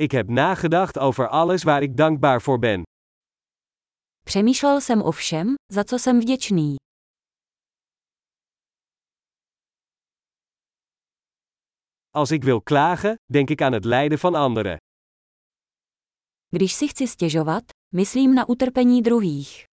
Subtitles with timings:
[0.00, 2.82] Ik heb nagedacht over alles waar ik dankbaar voor ben.
[4.24, 6.76] Přemýšlel jsem o všem, za co jsem vděčný.
[12.14, 14.76] Als ik wil klagen, denk ik aan het lijden van anderen.
[16.50, 19.67] Když si chci stěžovat, myslím na utrpení druhých.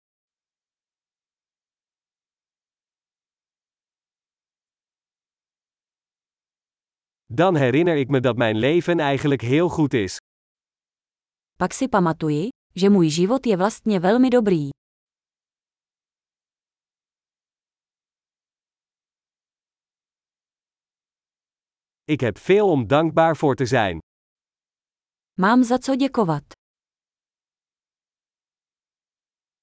[7.33, 10.17] Dan herinner ik me dat mijn leven eigenlijk heel goed is.
[11.57, 14.69] Pak si pamatuji, že můj život je vlastně velmi dobrý.
[22.03, 23.99] Ik heb veel om dankbaar voor te zijn.
[25.33, 26.43] Mám za co děkovat.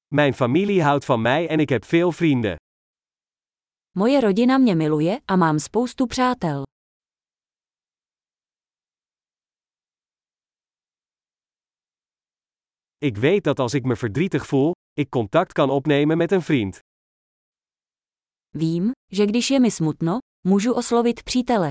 [0.09, 2.57] Mijn familie houdt van mij en ik heb veel vrienden.
[3.91, 6.63] Moje rodina mě miluje a mám spoustu přátel.
[13.03, 16.79] Ik weet dat als ik me verdrietig voel, ik contact kan opnemen met een vriend.
[18.57, 20.19] Vím, že když je mi smutno,
[20.49, 21.71] můžu oslovit přítele.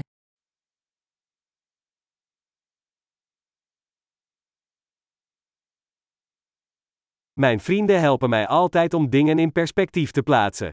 [7.40, 10.70] Mijn vrienden helpen mij altijd om dingen in perspectief te plaatsen.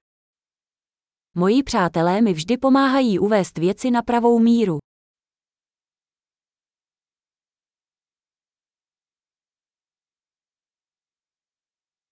[1.37, 4.79] Moji přátelé mi vždy pomáhají uvést věci na pravou míru.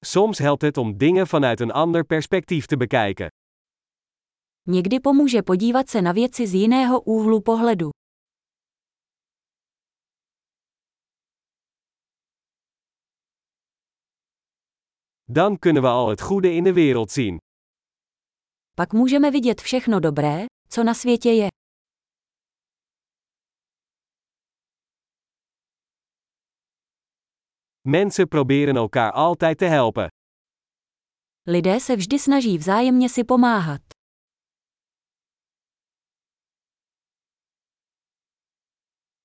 [0.07, 3.29] Soms helpt het om dingen vanuit een ander perspectief te bekijken.
[4.69, 7.91] Někdy pomůže podívat se na věci z jiného úhlu pohledu.
[15.29, 17.39] Dan kunnen we al het goede in de wereld zien.
[18.75, 21.49] Pak můžeme vidět všechno dobré, co na světě je.
[27.89, 30.09] Mensen proberen elkaar altijd te helpen.
[31.47, 33.81] Lidé se vždy snaží vzájemně si pomáhat.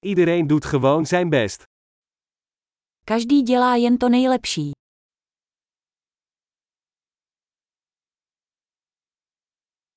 [0.06, 1.64] Iedereen doet gewoon zijn best.
[3.06, 4.72] Každý dělá jen to nejlepší.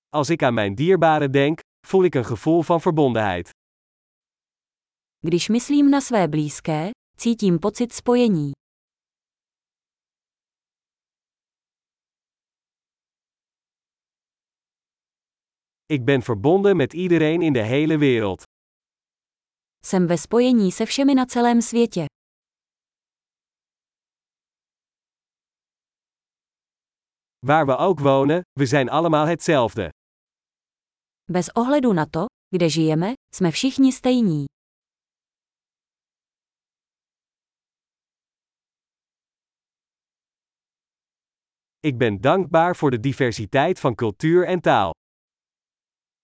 [0.08, 3.50] Als ik aan mijn dierbaren denk, voel ik een gevoel van verbondenheid.
[5.20, 8.52] Když myslím na své blízké, cítím pocit spojení.
[15.86, 18.42] Ik ben verbonden met iedereen in de hele wereld.
[19.84, 22.06] Jsem ve spojení se všemi na celém světě.
[27.46, 29.88] Waar we ook wonen, we zijn allemaal hetzelfde.
[31.30, 34.44] Bez ohledu na to, kde žijeme, jsme všichni stejní.
[41.84, 44.90] Ik ben dankbaar voor de diversiteit van cultuur en taal.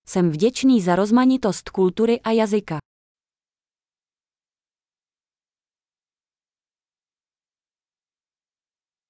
[0.07, 2.79] Jsem vděčný za rozmanitost kultury a jazyka.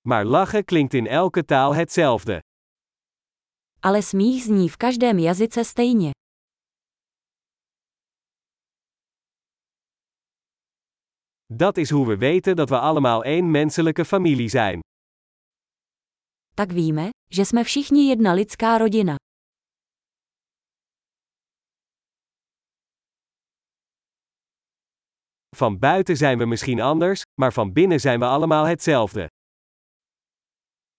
[0.09, 2.39] Maar lachen klinkt in elke taal hetzelfde.
[3.81, 6.11] Ale smích zní v každém jazyce stejně.
[11.47, 14.81] Dat is hoe we weten dat we allemaal één menselijke familie zijn.
[16.55, 19.17] Tak víme, že jsme všichni jedna lidská rodina.
[25.57, 29.27] Van buiten zijn we misschien anders, maar van binnen zijn we allemaal hetzelfde.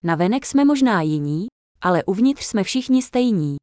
[0.04, 1.48] Na venek jsme možná jiní,
[1.82, 3.56] ale uvnitř jsme všichni stejní.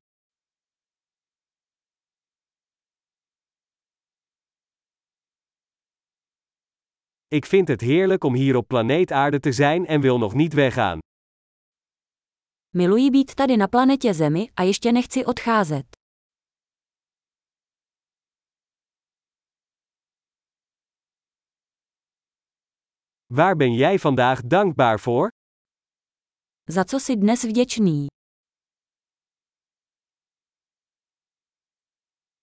[7.29, 10.53] Ik vind het heerlijk om hier op planeet Aarde te zijn en wil nog niet
[10.53, 10.99] weggaan.
[12.79, 15.87] Miluji být tady na planetě Zemi a ještě nechci odcházet.
[23.31, 25.29] Waar ben jij vandaag dankbaar voor?
[26.69, 28.08] Za co si dnes vděčný?